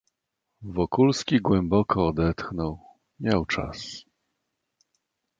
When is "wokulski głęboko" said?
0.75-2.07